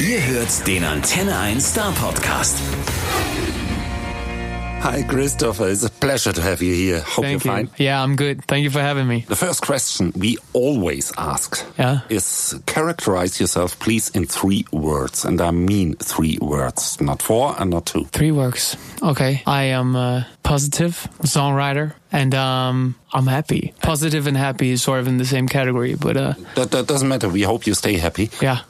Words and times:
Ihr 0.00 0.20
hört 0.26 0.66
den 0.66 0.84
Antenne 0.84 1.36
1 1.38 1.60
Star 1.62 1.92
Podcast. 1.92 2.56
Hi, 4.82 5.02
Christopher. 5.02 5.68
It's 5.68 5.84
a 5.84 5.90
pleasure 5.90 6.32
to 6.32 6.40
have 6.40 6.62
you 6.62 6.72
here. 6.74 7.00
Hope 7.02 7.26
Thank 7.26 7.44
you're 7.44 7.58
you. 7.60 7.66
fine. 7.66 7.70
Yeah, 7.76 8.02
I'm 8.02 8.16
good. 8.16 8.40
Thank 8.46 8.64
you 8.64 8.70
for 8.70 8.80
having 8.80 9.06
me. 9.06 9.26
The 9.28 9.36
first 9.36 9.60
question 9.60 10.10
we 10.16 10.38
always 10.54 11.12
ask 11.18 11.62
Yeah. 11.78 12.00
is 12.08 12.54
characterize 12.64 13.38
yourself, 13.38 13.78
please, 13.78 14.08
in 14.14 14.24
three 14.26 14.64
words. 14.72 15.26
And 15.26 15.38
I 15.42 15.50
mean 15.50 15.96
three 15.96 16.38
words, 16.40 16.98
not 16.98 17.20
four 17.20 17.54
and 17.58 17.70
not 17.70 17.84
two. 17.84 18.06
Three 18.06 18.30
words. 18.32 18.76
Okay. 19.02 19.42
I 19.46 19.64
am 19.64 19.94
uh, 19.96 20.22
positive, 20.50 21.06
songwriter, 21.22 21.92
and 22.10 22.34
um, 22.34 22.96
I'm 23.12 23.28
happy. 23.28 23.72
Positive 23.82 24.26
and 24.26 24.36
happy 24.36 24.70
is 24.70 24.82
sort 24.82 24.98
of 24.98 25.06
in 25.06 25.16
the 25.16 25.24
same 25.24 25.46
category, 25.46 25.94
but 25.94 26.16
uh, 26.16 26.34
That, 26.56 26.72
that 26.72 26.88
doesn't 26.88 27.08
matter. 27.08 27.28
We 27.28 27.42
hope 27.42 27.68
you 27.68 27.74
stay 27.74 27.96
happy. 27.98 28.30
yeah, 28.42 28.62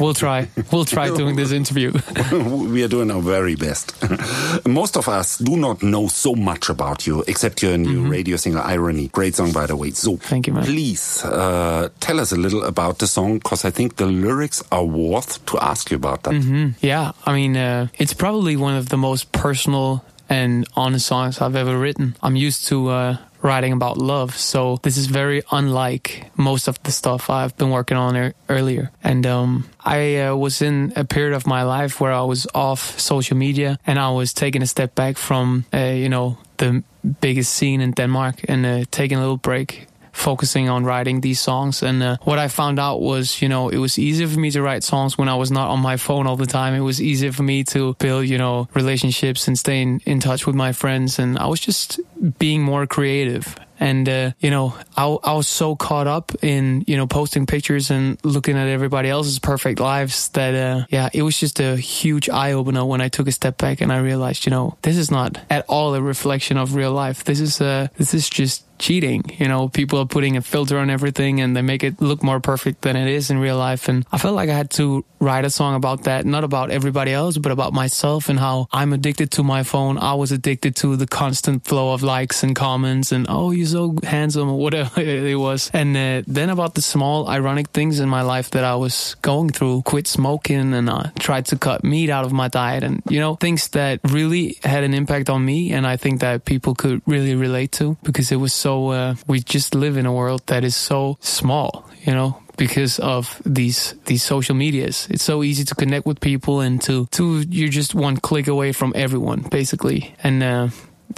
we'll 0.00 0.14
try. 0.14 0.48
We'll 0.72 0.86
try 0.86 1.14
doing 1.14 1.36
this 1.36 1.52
interview. 1.52 1.92
we 2.72 2.82
are 2.84 2.88
doing 2.88 3.10
our 3.10 3.20
very 3.20 3.54
best. 3.54 3.92
Most 4.66 4.96
of 4.96 5.08
us 5.08 5.36
do 5.36 5.58
not 5.58 5.82
know 5.82 6.08
so 6.08 6.34
much 6.34 6.70
about 6.70 7.06
you, 7.06 7.22
except 7.28 7.62
your 7.62 7.76
new 7.76 8.08
radio 8.08 8.36
single 8.38 8.62
"Irony." 8.62 9.08
Great 9.08 9.34
song, 9.34 9.52
by 9.52 9.66
the 9.66 9.76
way. 9.76 9.90
So. 9.90 10.16
Thank 10.16 10.46
you, 10.46 10.54
man. 10.54 10.64
please 10.64 11.22
uh, 11.24 11.90
tell 12.00 12.18
us 12.18 12.32
a 12.32 12.36
little 12.36 12.64
about 12.64 12.98
the 12.98 13.06
song, 13.06 13.38
because 13.40 13.66
I 13.66 13.70
think 13.70 13.96
the 13.96 14.06
lyrics 14.06 14.62
are 14.72 14.84
worth 14.86 15.44
to 15.46 15.58
ask 15.58 15.90
you 15.90 15.98
about 15.98 16.22
that. 16.22 16.32
Mm-hmm. 16.32 16.66
yeah, 16.80 17.12
I 17.26 17.34
mean, 17.34 17.56
uh, 17.58 17.88
it's 17.98 18.14
probably 18.14 18.56
one 18.56 18.74
of 18.74 18.88
the 18.88 18.96
most 18.96 19.32
personal 19.32 20.02
and 20.28 20.66
honest 20.74 21.06
songs 21.06 21.40
I've 21.40 21.56
ever 21.56 21.78
written. 21.78 22.16
I'm 22.22 22.36
used 22.36 22.68
to 22.68 22.88
uh, 22.88 23.16
writing 23.42 23.72
about 23.72 23.98
love, 23.98 24.36
so 24.36 24.78
this 24.82 24.96
is 24.96 25.06
very 25.06 25.42
unlike 25.50 26.30
most 26.36 26.68
of 26.68 26.82
the 26.82 26.90
stuff 26.90 27.30
I've 27.30 27.56
been 27.56 27.70
working 27.70 27.96
on 27.96 28.16
er- 28.16 28.34
earlier. 28.48 28.90
And 29.02 29.26
um, 29.26 29.68
I 29.84 30.18
uh, 30.18 30.36
was 30.36 30.62
in 30.62 30.92
a 30.96 31.04
period 31.04 31.34
of 31.34 31.46
my 31.46 31.62
life 31.62 32.00
where 32.00 32.12
I 32.12 32.22
was 32.22 32.46
off 32.54 32.98
social 32.98 33.36
media 33.36 33.78
and 33.86 33.98
I 33.98 34.10
was 34.10 34.32
taking 34.32 34.62
a 34.62 34.66
step 34.66 34.94
back 34.94 35.16
from, 35.16 35.64
uh, 35.72 35.78
you 35.78 36.08
know, 36.08 36.38
the 36.56 36.82
biggest 37.20 37.52
scene 37.52 37.80
in 37.80 37.92
Denmark 37.92 38.44
and 38.48 38.66
uh, 38.66 38.84
taking 38.90 39.18
a 39.18 39.20
little 39.20 39.36
break 39.36 39.86
focusing 40.16 40.68
on 40.68 40.84
writing 40.84 41.20
these 41.20 41.40
songs. 41.40 41.82
And 41.82 42.02
uh, 42.02 42.16
what 42.22 42.38
I 42.38 42.48
found 42.48 42.78
out 42.78 43.00
was, 43.00 43.42
you 43.42 43.48
know, 43.48 43.68
it 43.68 43.78
was 43.78 43.98
easier 43.98 44.26
for 44.26 44.40
me 44.40 44.50
to 44.50 44.62
write 44.62 44.82
songs 44.82 45.18
when 45.18 45.28
I 45.28 45.36
was 45.36 45.50
not 45.50 45.68
on 45.68 45.80
my 45.80 45.96
phone 45.96 46.26
all 46.26 46.36
the 46.36 46.46
time. 46.46 46.74
It 46.74 46.80
was 46.80 47.00
easier 47.00 47.32
for 47.32 47.42
me 47.42 47.64
to 47.64 47.94
build, 47.94 48.26
you 48.26 48.38
know, 48.38 48.68
relationships 48.74 49.46
and 49.46 49.58
stay 49.58 49.82
in, 49.82 50.20
touch 50.20 50.46
with 50.46 50.56
my 50.56 50.72
friends. 50.72 51.18
And 51.18 51.38
I 51.38 51.46
was 51.46 51.60
just 51.60 52.00
being 52.38 52.62
more 52.62 52.86
creative. 52.86 53.54
And, 53.78 54.08
uh, 54.08 54.30
you 54.40 54.50
know, 54.50 54.74
I, 54.96 55.04
I 55.04 55.34
was 55.34 55.46
so 55.46 55.76
caught 55.76 56.06
up 56.06 56.32
in, 56.42 56.82
you 56.86 56.96
know, 56.96 57.06
posting 57.06 57.44
pictures 57.44 57.90
and 57.90 58.18
looking 58.24 58.56
at 58.56 58.68
everybody 58.68 59.10
else's 59.10 59.38
perfect 59.38 59.78
lives 59.78 60.30
that, 60.30 60.54
uh, 60.54 60.86
yeah, 60.88 61.10
it 61.12 61.20
was 61.20 61.38
just 61.38 61.60
a 61.60 61.76
huge 61.76 62.30
eye 62.30 62.52
opener 62.52 62.86
when 62.86 63.02
I 63.02 63.08
took 63.08 63.28
a 63.28 63.32
step 63.32 63.58
back 63.58 63.82
and 63.82 63.92
I 63.92 63.98
realized, 63.98 64.46
you 64.46 64.50
know, 64.50 64.78
this 64.80 64.96
is 64.96 65.10
not 65.10 65.38
at 65.50 65.66
all 65.68 65.94
a 65.94 66.00
reflection 66.00 66.56
of 66.56 66.74
real 66.74 66.92
life. 66.92 67.24
This 67.24 67.38
is, 67.38 67.60
uh, 67.60 67.88
this 67.98 68.14
is 68.14 68.30
just 68.30 68.65
cheating. 68.78 69.24
You 69.38 69.48
know, 69.48 69.68
people 69.68 69.98
are 70.00 70.06
putting 70.06 70.36
a 70.36 70.42
filter 70.42 70.78
on 70.78 70.90
everything 70.90 71.40
and 71.40 71.56
they 71.56 71.62
make 71.62 71.84
it 71.84 72.00
look 72.00 72.22
more 72.22 72.40
perfect 72.40 72.82
than 72.82 72.96
it 72.96 73.08
is 73.08 73.30
in 73.30 73.38
real 73.38 73.56
life. 73.56 73.88
And 73.88 74.06
I 74.12 74.18
felt 74.18 74.34
like 74.34 74.50
I 74.50 74.54
had 74.54 74.70
to 74.72 75.04
write 75.20 75.44
a 75.44 75.50
song 75.50 75.74
about 75.74 76.04
that, 76.04 76.26
not 76.26 76.44
about 76.44 76.70
everybody 76.70 77.12
else, 77.12 77.38
but 77.38 77.52
about 77.52 77.72
myself 77.72 78.28
and 78.28 78.38
how 78.38 78.68
I'm 78.72 78.92
addicted 78.92 79.30
to 79.32 79.42
my 79.42 79.62
phone. 79.62 79.98
I 79.98 80.14
was 80.14 80.32
addicted 80.32 80.76
to 80.76 80.96
the 80.96 81.06
constant 81.06 81.64
flow 81.64 81.92
of 81.92 82.02
likes 82.02 82.42
and 82.42 82.54
comments 82.54 83.12
and, 83.12 83.26
oh, 83.28 83.50
you're 83.50 83.66
so 83.66 83.96
handsome 84.02 84.50
or 84.50 84.58
whatever 84.58 85.00
it 85.00 85.38
was. 85.38 85.70
And 85.72 85.96
uh, 85.96 86.22
then 86.26 86.50
about 86.50 86.74
the 86.74 86.82
small 86.82 87.28
ironic 87.28 87.68
things 87.68 88.00
in 88.00 88.08
my 88.08 88.22
life 88.22 88.50
that 88.50 88.64
I 88.64 88.76
was 88.76 89.16
going 89.22 89.50
through, 89.50 89.82
quit 89.82 90.06
smoking 90.06 90.74
and 90.74 90.90
I 90.90 91.10
tried 91.18 91.46
to 91.46 91.58
cut 91.58 91.84
meat 91.84 92.10
out 92.10 92.24
of 92.24 92.32
my 92.32 92.48
diet 92.48 92.82
and, 92.82 93.02
you 93.08 93.20
know, 93.20 93.36
things 93.36 93.68
that 93.70 94.00
really 94.04 94.58
had 94.62 94.84
an 94.84 94.94
impact 94.94 95.30
on 95.30 95.44
me. 95.44 95.72
And 95.72 95.86
I 95.86 95.96
think 95.96 96.20
that 96.20 96.44
people 96.44 96.74
could 96.74 97.02
really 97.06 97.34
relate 97.34 97.72
to 97.72 97.96
because 98.02 98.30
it 98.32 98.36
was 98.36 98.52
so, 98.52 98.65
uh, 98.66 99.14
we 99.26 99.40
just 99.40 99.74
live 99.74 99.96
in 99.96 100.06
a 100.06 100.12
world 100.12 100.42
that 100.46 100.64
is 100.64 100.76
so 100.76 101.16
small, 101.20 101.88
you 102.04 102.12
know, 102.12 102.42
because 102.56 102.98
of 102.98 103.40
these 103.44 103.94
these 104.06 104.22
social 104.22 104.54
medias. 104.54 105.06
It's 105.10 105.22
so 105.22 105.42
easy 105.42 105.64
to 105.64 105.74
connect 105.74 106.06
with 106.06 106.20
people 106.20 106.60
and 106.60 106.82
to 106.82 107.06
to 107.12 107.40
you're 107.48 107.68
just 107.68 107.94
one 107.94 108.16
click 108.16 108.48
away 108.48 108.72
from 108.72 108.92
everyone 108.94 109.46
basically. 109.50 110.14
And 110.22 110.42
uh 110.42 110.68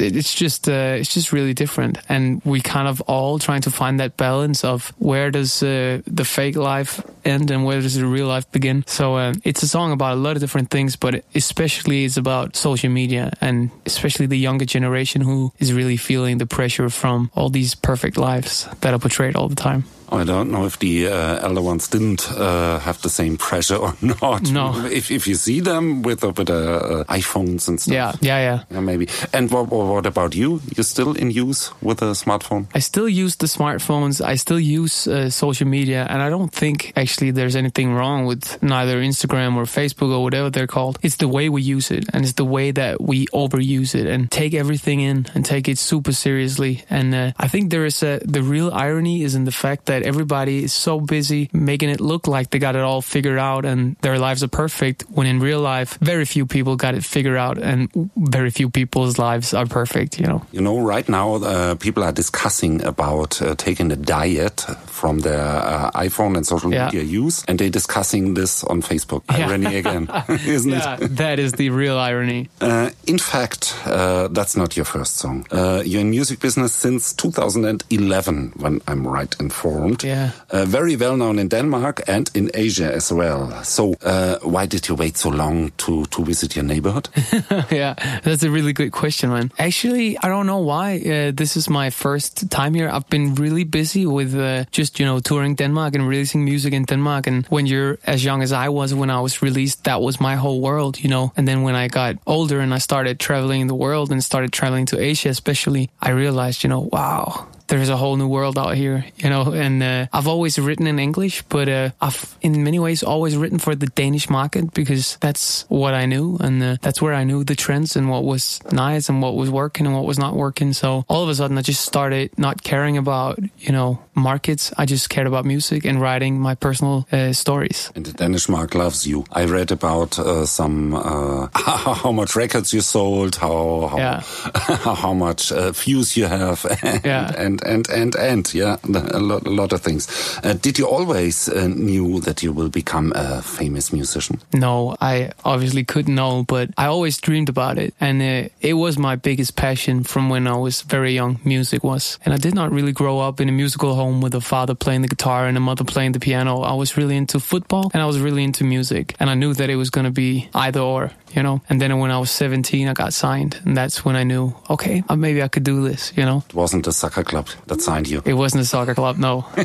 it's 0.00 0.34
just 0.34 0.69
uh, 0.69 0.97
it's 0.98 1.12
just 1.12 1.32
really 1.32 1.54
different. 1.54 1.98
And 2.09 2.42
we 2.44 2.60
kind 2.60 2.88
of 2.88 3.00
all 3.03 3.38
trying 3.38 3.62
to 3.62 3.70
find 3.70 4.00
that 4.00 4.16
balance 4.16 4.64
of 4.64 4.92
where 4.98 5.31
does 5.31 5.62
uh, 5.62 6.03
the 6.06 6.25
fake 6.25 6.56
life 6.56 7.00
end 7.25 7.50
and 7.50 7.64
where 7.64 7.81
does 7.81 7.94
the 7.94 8.06
real 8.06 8.26
life 8.26 8.50
begin. 8.53 8.84
So 8.87 9.16
uh, 9.16 9.34
it's 9.44 9.62
a 9.62 9.69
song 9.69 9.92
about 9.92 10.14
a 10.14 10.20
lot 10.20 10.37
of 10.37 10.41
different 10.41 10.70
things 10.70 10.97
but 10.97 11.25
especially 11.34 12.04
it's 12.04 12.16
about 12.16 12.56
social 12.56 12.91
media 12.91 13.32
and 13.41 13.70
especially 13.87 14.26
the 14.26 14.38
younger 14.38 14.64
generation 14.64 15.20
who 15.22 15.53
is 15.58 15.72
really 15.72 15.97
feeling 15.97 16.38
the 16.38 16.47
pressure 16.47 16.88
from 16.91 17.31
all 17.34 17.50
these 17.50 17.75
perfect 17.75 18.16
lives 18.16 18.69
that 18.81 18.94
are 18.94 18.98
portrayed 18.98 19.37
all 19.37 19.48
the 19.48 19.56
time 19.56 19.84
I 20.10 20.24
don't 20.24 20.50
know 20.50 20.64
if 20.64 20.78
the 20.78 21.08
uh, 21.08 21.46
elder 21.46 21.62
ones 21.62 21.88
didn't 21.88 22.30
uh, 22.30 22.78
have 22.80 23.00
the 23.02 23.10
same 23.10 23.36
pressure 23.36 23.76
or 23.76 23.94
not. 24.02 24.50
No. 24.50 24.86
If, 24.86 25.10
if 25.10 25.26
you 25.26 25.34
see 25.34 25.60
them 25.60 26.02
with, 26.02 26.24
uh, 26.24 26.32
with 26.36 26.50
uh, 26.50 26.54
uh, 26.54 27.04
iPhones 27.04 27.69
and 27.69 27.80
stuff. 27.80 27.94
yeah 27.94 28.12
yeah 28.20 28.38
yeah 28.38 28.64
Yeah, 28.70 28.80
maybe. 28.80 29.08
And 29.32 29.50
what, 29.50 29.69
what 29.69 30.06
about 30.06 30.34
you? 30.34 30.60
You're 30.76 30.84
still 30.84 31.14
in 31.14 31.30
use 31.30 31.70
with 31.82 32.02
a 32.02 32.12
smartphone? 32.12 32.66
I 32.74 32.80
still 32.80 33.08
use 33.08 33.36
the 33.36 33.46
smartphones. 33.46 34.24
I 34.24 34.36
still 34.36 34.60
use 34.60 35.06
uh, 35.06 35.30
social 35.30 35.66
media, 35.66 36.06
and 36.08 36.22
I 36.22 36.28
don't 36.30 36.52
think 36.52 36.92
actually 36.96 37.30
there's 37.32 37.56
anything 37.56 37.94
wrong 37.94 38.26
with 38.26 38.62
neither 38.62 39.00
Instagram 39.00 39.56
or 39.56 39.64
Facebook 39.64 40.10
or 40.10 40.22
whatever 40.22 40.50
they're 40.50 40.66
called. 40.66 40.98
It's 41.02 41.16
the 41.16 41.28
way 41.28 41.48
we 41.48 41.62
use 41.62 41.90
it, 41.90 42.04
and 42.12 42.25
it's 42.25 42.34
the 42.34 42.44
way 42.44 42.70
that 42.72 43.00
we 43.00 43.26
overuse 43.26 43.94
it 43.94 44.06
and 44.06 44.30
take 44.30 44.54
everything 44.54 45.00
in 45.00 45.26
and 45.34 45.44
take 45.44 45.69
it 45.69 45.78
super 45.78 46.12
seriously. 46.12 46.84
And 46.90 47.14
uh, 47.14 47.32
I 47.36 47.48
think 47.48 47.70
there 47.70 47.84
is 47.84 48.02
a 48.02 48.20
the 48.25 48.42
real 48.42 48.70
irony 48.72 49.22
is 49.22 49.34
in 49.34 49.44
the 49.44 49.52
fact 49.52 49.86
that 49.86 49.97
everybody 50.03 50.64
is 50.64 50.72
so 50.72 51.00
busy 51.00 51.48
making 51.53 51.91
it 51.91 52.00
look 52.00 52.26
like 52.26 52.50
they 52.50 52.59
got 52.59 52.76
it 52.76 52.82
all 52.82 53.03
figured 53.03 53.38
out 53.38 53.64
and 53.64 53.97
their 54.03 54.19
lives 54.19 54.42
are 54.42 54.48
perfect, 54.48 55.04
when 55.10 55.26
in 55.26 55.41
real 55.41 55.60
life, 55.60 55.98
very 56.00 56.25
few 56.25 56.47
people 56.47 56.76
got 56.76 56.94
it 56.94 57.04
figured 57.04 57.36
out, 57.36 57.59
and 57.59 57.88
very 58.16 58.50
few 58.50 58.69
people's 58.70 59.19
lives 59.19 59.54
are 59.54 59.66
perfect. 59.66 60.19
You 60.20 60.26
know. 60.26 60.42
You 60.53 60.60
know, 60.60 60.78
right 60.81 61.08
now 61.08 61.34
uh, 61.37 61.75
people 61.76 62.03
are 62.04 62.12
discussing 62.12 62.82
about 62.84 63.41
uh, 63.42 63.54
taking 63.56 63.91
a 63.92 63.97
diet 63.97 64.60
from 64.87 65.20
their 65.20 65.41
uh, 65.41 65.91
iPhone 65.92 66.37
and 66.37 66.47
social 66.47 66.72
Yeah. 66.72 66.87
media 66.87 67.03
use, 67.03 67.44
and 67.48 67.58
they're 67.58 67.70
discussing 67.70 68.34
this 68.34 68.64
on 68.64 68.82
Facebook. 68.82 69.22
Yeah. 69.31 69.48
Irony 69.48 69.76
again, 69.76 70.08
isn't 70.28 70.70
Yeah, 70.72 70.97
it? 71.00 71.16
that 71.16 71.38
is 71.38 71.53
the 71.53 71.70
real 71.70 71.98
irony. 71.98 72.48
Uh, 72.60 72.91
in 73.06 73.19
fact, 73.19 73.75
uh, 73.87 74.28
that's 74.28 74.56
not 74.56 74.76
your 74.76 74.84
first 74.87 75.16
song. 75.16 75.47
Uh, 75.50 75.82
you're 75.84 76.00
in 76.00 76.10
music 76.10 76.41
business 76.41 76.72
since 76.75 77.12
2011, 77.14 78.53
when 78.56 78.81
I'm 78.87 79.06
right 79.06 79.34
informed. 79.41 79.88
Yeah. 80.03 80.31
Uh, 80.50 80.65
very 80.65 80.97
well 80.97 81.16
known 81.16 81.38
in 81.38 81.49
Denmark 81.49 82.03
and 82.09 82.31
in 82.34 82.50
Asia 82.54 82.94
as 82.94 83.12
well. 83.12 83.65
So, 83.65 83.94
uh, 84.03 84.38
why 84.43 84.66
did 84.66 84.88
you 84.88 84.94
wait 84.94 85.16
so 85.16 85.31
long 85.31 85.71
to, 85.78 86.04
to 86.06 86.25
visit 86.25 86.56
your 86.56 86.65
neighborhood? 86.65 87.09
yeah, 87.71 87.94
that's 88.22 88.43
a 88.43 88.50
really 88.50 88.72
good 88.72 88.93
question, 88.93 89.31
man. 89.31 89.50
Actually, 89.59 90.16
I 90.19 90.28
don't 90.28 90.47
know 90.47 90.59
why. 90.59 90.97
Uh, 90.99 91.32
this 91.34 91.56
is 91.56 91.69
my 91.69 91.91
first 91.91 92.50
time 92.50 92.75
here. 92.75 92.88
I've 92.88 93.09
been 93.09 93.34
really 93.34 93.65
busy 93.65 94.06
with 94.06 94.34
uh, 94.34 94.65
just, 94.71 94.99
you 94.99 95.06
know, 95.06 95.21
touring 95.21 95.54
Denmark 95.54 95.94
and 95.94 96.09
releasing 96.09 96.44
music 96.44 96.72
in 96.72 96.84
Denmark. 96.84 97.26
And 97.26 97.47
when 97.47 97.66
you're 97.66 97.99
as 98.06 98.25
young 98.25 98.43
as 98.43 98.53
I 98.53 98.69
was 98.69 98.94
when 98.94 99.10
I 99.10 99.20
was 99.20 99.43
released, 99.43 99.84
that 99.84 100.00
was 100.00 100.20
my 100.20 100.37
whole 100.37 100.60
world, 100.60 100.99
you 100.99 101.09
know. 101.09 101.32
And 101.37 101.47
then 101.47 101.62
when 101.62 101.75
I 101.75 101.88
got 101.88 102.16
older 102.26 102.60
and 102.60 102.75
I 102.75 102.78
started 102.78 103.19
traveling 103.19 103.66
the 103.66 103.75
world 103.75 104.10
and 104.10 104.22
started 104.22 104.53
traveling 104.53 104.87
to 104.87 105.00
Asia, 105.00 105.28
especially, 105.28 105.91
I 106.00 106.10
realized, 106.10 106.62
you 106.65 106.70
know, 106.70 106.88
wow, 106.93 107.49
there's 107.68 107.88
a 107.88 107.96
whole 107.96 108.16
new 108.16 108.28
world 108.28 108.58
out 108.58 108.74
here, 108.74 109.04
you 109.18 109.28
know. 109.30 109.52
And 109.52 109.82
uh, 109.82 110.06
I've 110.12 110.26
always 110.28 110.58
written 110.58 110.86
in 110.86 110.98
English, 110.98 111.42
but 111.48 111.68
uh, 111.68 111.90
I've 112.00 112.36
in 112.40 112.64
many 112.64 112.78
ways 112.78 113.02
always 113.02 113.36
written 113.36 113.58
for 113.58 113.75
the 113.75 113.87
Danish 113.87 114.28
market 114.31 114.72
because 114.75 115.16
that's 115.20 115.64
what 115.69 115.94
I 115.94 116.06
knew, 116.06 116.37
and 116.40 116.62
uh, 116.62 116.76
that's 116.82 117.00
where 117.02 117.14
I 117.14 117.25
knew 117.25 117.44
the 117.44 117.54
trends 117.54 117.96
and 117.96 118.08
what 118.08 118.25
was 118.25 118.60
nice 118.72 119.08
and 119.08 119.22
what 119.22 119.34
was 119.37 119.50
working 119.50 119.87
and 119.87 119.94
what 119.94 120.04
was 120.06 120.19
not 120.19 120.34
working. 120.34 120.72
So 120.72 121.04
all 121.08 121.22
of 121.22 121.28
a 121.28 121.34
sudden, 121.34 121.58
I 121.58 121.62
just 121.62 121.84
started 121.84 122.31
not 122.38 122.62
caring 122.62 122.96
about 122.98 123.38
you 123.58 123.72
know 123.72 123.98
markets. 124.14 124.72
I 124.78 124.84
just 124.87 125.08
cared 125.10 125.26
about 125.26 125.44
music 125.44 125.84
and 125.84 126.00
writing 126.00 126.40
my 126.40 126.54
personal 126.54 127.06
uh, 127.12 127.32
stories. 127.32 127.90
And 127.94 128.04
the 128.06 128.12
Danish 128.12 128.48
mark 128.48 128.75
loves 128.75 129.06
you. 129.06 129.25
I 129.32 129.44
read 129.44 129.70
about 129.70 130.19
uh, 130.19 130.46
some 130.46 130.94
uh, 130.94 131.48
how 131.54 132.12
much 132.12 132.34
records 132.37 132.72
you 132.72 132.81
sold, 132.81 133.37
how 133.37 133.88
how, 133.88 133.98
Yeah. 133.98 134.20
how 134.94 135.12
much 135.14 135.52
uh, 135.52 135.70
views 135.72 136.16
you 136.16 136.26
have, 136.28 136.64
and, 136.82 137.04
Yeah. 137.04 137.32
and 137.37 137.57
and 137.64 137.88
and 137.88 138.14
and 138.14 138.38
and 138.38 138.55
yeah, 138.55 138.76
a 138.84 139.19
lot, 139.19 139.46
a 139.46 139.50
lot 139.50 139.72
of 139.72 139.81
things. 139.81 140.08
Uh, 140.43 140.55
did 140.55 140.78
you 140.78 140.87
always 140.87 141.49
uh, 141.49 141.66
knew 141.66 142.20
that 142.20 142.43
you 142.43 142.52
will 142.52 142.69
become 142.69 143.12
a 143.14 143.43
famous 143.43 143.93
musician? 143.93 144.40
No, 144.52 144.96
I 145.00 145.32
obviously 145.44 145.84
couldn't 145.84 146.14
know, 146.14 146.44
but 146.44 146.70
I 146.76 146.87
always 146.87 147.19
dreamed 147.19 147.49
about 147.49 147.78
it, 147.78 147.94
and 148.00 148.22
uh, 148.22 148.49
it 148.60 148.75
was 148.75 148.99
my 148.99 149.16
biggest 149.16 149.56
passion 149.56 150.05
from 150.05 150.28
when 150.28 150.46
I 150.46 150.56
was 150.56 150.82
very 150.82 151.12
young. 151.12 151.40
Music 151.44 151.82
was, 151.84 152.19
and 152.25 152.34
I 152.34 152.38
did 152.38 152.55
not 152.55 152.72
really 152.72 152.93
grow 152.93 153.20
up 153.20 153.40
in 153.40 153.49
a 153.49 153.52
musical 153.52 153.94
home 153.94 154.20
with 154.20 154.34
a 154.34 154.40
father 154.40 154.75
playing 154.75 155.02
the 155.02 155.08
guitar 155.08 155.46
and 155.46 155.56
a 155.56 155.60
mother 155.60 155.84
playing 155.84 156.12
the 156.12 156.20
piano. 156.20 156.60
I 156.60 156.75
was 156.75 156.96
really 156.96 157.16
into 157.16 157.40
football 157.40 157.90
and 157.93 158.02
I 158.02 158.06
was 158.06 158.20
really 158.20 158.44
into 158.44 158.64
music, 158.64 159.14
and 159.20 159.31
I 159.31 159.34
knew 159.34 159.55
that 159.55 159.70
it 159.70 159.76
was 159.76 159.90
going 159.90 160.06
to 160.06 160.10
be 160.10 160.49
either 160.55 160.81
or 160.81 161.10
you 161.34 161.43
know. 161.43 161.60
And 161.69 161.81
then 161.81 161.99
when 161.99 162.10
I 162.10 162.19
was 162.19 162.31
17, 162.31 162.88
I 162.88 162.93
got 162.94 163.12
signed, 163.12 163.60
and 163.64 163.76
that's 163.76 164.05
when 164.05 164.16
I 164.16 164.25
knew, 164.25 164.55
okay, 164.70 165.02
uh, 165.08 165.16
maybe 165.16 165.43
I 165.43 165.49
could 165.49 165.64
do 165.64 165.87
this, 165.87 166.12
you 166.16 166.25
know. 166.25 166.44
It 166.49 166.55
wasn't 166.55 166.87
a 166.87 166.93
soccer 166.93 167.25
club 167.25 167.47
that 167.66 167.80
signed 167.80 168.08
you. 168.08 168.22
It 168.24 168.34
wasn't 168.34 168.62
a 168.62 168.66
soccer 168.66 168.94
club, 168.94 169.18
no. 169.18 169.46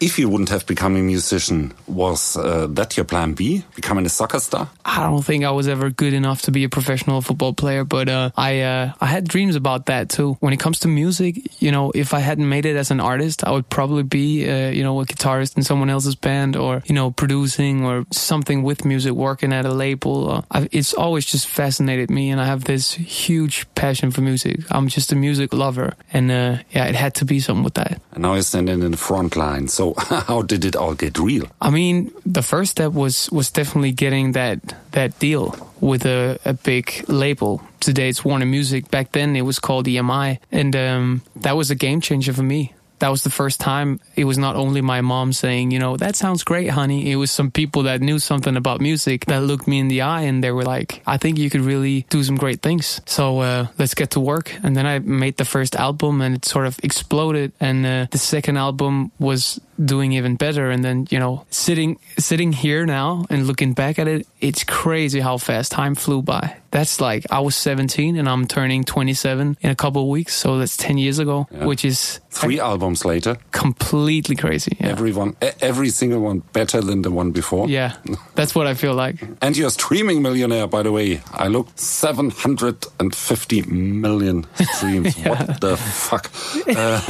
if 0.00 0.18
you 0.18 0.28
wouldn't 0.28 0.50
have 0.50 0.66
become 0.66 0.96
a 0.96 1.00
musician, 1.00 1.72
was 1.86 2.36
uh, 2.36 2.66
that 2.70 2.96
your 2.96 3.04
plan 3.04 3.34
B, 3.34 3.64
becoming 3.74 4.06
a 4.06 4.08
soccer 4.08 4.40
star? 4.40 4.68
I 4.84 5.02
don't 5.02 5.24
think 5.24 5.44
I 5.44 5.50
was 5.50 5.68
ever 5.68 5.90
good 5.90 6.12
enough 6.12 6.42
to 6.42 6.50
be 6.50 6.64
a 6.64 6.68
professional 6.68 7.22
football 7.22 7.54
player, 7.54 7.84
but 7.84 8.08
uh, 8.08 8.30
I 8.36 8.60
uh, 8.60 8.92
I 9.00 9.06
had 9.06 9.28
dreams 9.28 9.56
about 9.56 9.86
that 9.86 10.10
too. 10.10 10.36
When 10.40 10.52
it 10.52 10.60
comes 10.60 10.80
to 10.80 10.88
music, 10.88 11.40
you 11.62 11.72
know, 11.72 11.92
if 11.94 12.12
I 12.12 12.20
hadn't 12.20 12.48
made 12.48 12.66
it 12.66 12.76
as 12.76 12.90
an 12.90 13.00
artist, 13.00 13.44
I 13.44 13.52
would 13.52 13.68
probably 13.68 14.02
be, 14.02 14.48
uh, 14.48 14.70
you 14.70 14.82
know, 14.82 15.00
a 15.00 15.06
guitarist 15.06 15.56
in 15.56 15.62
someone 15.62 15.90
else's 15.90 16.14
band, 16.14 16.56
or 16.56 16.82
you 16.84 16.94
know, 16.94 17.10
producing 17.10 17.84
or 17.84 18.04
something 18.10 18.62
with 18.62 18.84
music, 18.84 19.12
working 19.12 19.52
at 19.52 19.64
a 19.64 19.72
label. 19.72 20.44
Uh, 20.50 20.66
it's 20.72 20.90
it's 20.90 20.98
always 20.98 21.24
just 21.24 21.46
fascinated 21.46 22.10
me, 22.10 22.30
and 22.30 22.40
I 22.40 22.46
have 22.46 22.64
this 22.64 22.94
huge 22.94 23.64
passion 23.74 24.10
for 24.10 24.22
music. 24.22 24.60
I'm 24.70 24.88
just 24.88 25.12
a 25.12 25.16
music 25.16 25.54
lover, 25.54 25.94
and 26.12 26.30
uh, 26.30 26.56
yeah, 26.70 26.86
it 26.86 26.96
had 26.96 27.14
to 27.16 27.24
be 27.24 27.38
something 27.38 27.62
with 27.62 27.74
that. 27.74 28.00
And 28.12 28.22
now 28.22 28.34
you're 28.34 28.42
standing 28.42 28.82
in 28.82 28.90
the 28.90 28.96
front 28.96 29.36
line. 29.36 29.68
So 29.68 29.89
how 29.98 30.42
did 30.42 30.64
it 30.64 30.76
all 30.76 30.94
get 30.94 31.18
real? 31.18 31.46
I 31.60 31.70
mean, 31.70 32.12
the 32.26 32.42
first 32.42 32.72
step 32.72 32.92
was 32.92 33.30
was 33.30 33.50
definitely 33.50 33.92
getting 33.92 34.32
that 34.32 34.58
that 34.92 35.18
deal 35.18 35.54
with 35.80 36.06
a, 36.06 36.38
a 36.44 36.54
big 36.54 37.04
label. 37.08 37.62
Today 37.80 38.08
it's 38.08 38.24
Warner 38.24 38.46
Music. 38.46 38.90
Back 38.90 39.12
then 39.12 39.36
it 39.36 39.42
was 39.42 39.58
called 39.58 39.86
EMI, 39.86 40.38
and 40.52 40.76
um, 40.76 41.22
that 41.36 41.56
was 41.56 41.70
a 41.70 41.74
game 41.74 42.00
changer 42.00 42.32
for 42.32 42.42
me 42.42 42.74
that 43.00 43.08
was 43.08 43.24
the 43.24 43.30
first 43.30 43.60
time 43.60 43.98
it 44.14 44.24
was 44.24 44.38
not 44.38 44.56
only 44.56 44.80
my 44.80 45.00
mom 45.00 45.32
saying, 45.32 45.70
you 45.70 45.78
know, 45.78 45.96
that 45.96 46.16
sounds 46.16 46.44
great, 46.44 46.68
honey. 46.68 47.10
It 47.10 47.16
was 47.16 47.30
some 47.30 47.50
people 47.50 47.82
that 47.84 48.00
knew 48.00 48.18
something 48.18 48.56
about 48.56 48.80
music 48.80 49.24
that 49.26 49.42
looked 49.42 49.66
me 49.66 49.80
in 49.80 49.88
the 49.88 50.02
eye 50.02 50.22
and 50.22 50.44
they 50.44 50.52
were 50.52 50.64
like, 50.64 51.02
I 51.06 51.16
think 51.16 51.38
you 51.38 51.50
could 51.50 51.62
really 51.62 52.06
do 52.10 52.22
some 52.22 52.36
great 52.36 52.62
things. 52.62 53.00
So 53.06 53.40
uh, 53.40 53.66
let's 53.78 53.94
get 53.94 54.10
to 54.12 54.20
work. 54.20 54.54
And 54.62 54.76
then 54.76 54.86
I 54.86 54.98
made 55.00 55.38
the 55.38 55.44
first 55.44 55.74
album 55.74 56.20
and 56.20 56.36
it 56.36 56.44
sort 56.44 56.66
of 56.66 56.78
exploded. 56.82 57.52
And 57.58 57.84
uh, 57.84 58.06
the 58.10 58.18
second 58.18 58.58
album 58.58 59.10
was 59.18 59.60
doing 59.84 60.12
even 60.12 60.36
better. 60.36 60.70
And 60.70 60.84
then, 60.84 61.06
you 61.10 61.18
know, 61.18 61.44
sitting 61.50 61.98
sitting 62.18 62.52
here 62.52 62.86
now 62.86 63.26
and 63.30 63.46
looking 63.46 63.72
back 63.72 63.98
at 63.98 64.08
it, 64.08 64.26
it's 64.40 64.64
crazy 64.64 65.20
how 65.20 65.38
fast 65.38 65.72
time 65.72 65.94
flew 65.94 66.22
by. 66.22 66.56
That's 66.70 67.00
like 67.00 67.26
I 67.30 67.40
was 67.40 67.56
17 67.56 68.16
and 68.16 68.28
I'm 68.28 68.46
turning 68.46 68.84
27 68.84 69.56
in 69.60 69.70
a 69.70 69.74
couple 69.74 70.02
of 70.02 70.08
weeks, 70.08 70.34
so 70.34 70.58
that's 70.58 70.76
10 70.76 70.98
years 70.98 71.18
ago, 71.18 71.48
yeah. 71.50 71.66
which 71.66 71.84
is 71.84 72.20
three 72.30 72.60
albums 72.60 73.04
later. 73.04 73.36
Completely 73.50 74.36
crazy. 74.36 74.76
Yeah. 74.78 74.88
Everyone, 74.88 75.36
every 75.60 75.88
single 75.88 76.20
one 76.20 76.44
better 76.52 76.80
than 76.80 77.02
the 77.02 77.10
one 77.10 77.32
before. 77.32 77.68
Yeah, 77.68 77.96
that's 78.36 78.54
what 78.54 78.68
I 78.68 78.74
feel 78.74 78.94
like. 78.94 79.16
and 79.42 79.56
you're 79.56 79.70
streaming 79.70 80.22
millionaire, 80.22 80.68
by 80.68 80.84
the 80.84 80.92
way. 80.92 81.22
I 81.32 81.48
looked 81.48 81.80
750 81.80 83.62
million 83.62 84.46
streams. 84.54 85.18
yeah. 85.18 85.28
What 85.30 85.60
the 85.60 85.76
fuck? 85.76 86.30
Uh, 86.68 87.00